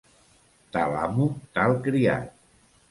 [0.77, 1.29] Tal amo,
[1.59, 2.39] tal criat.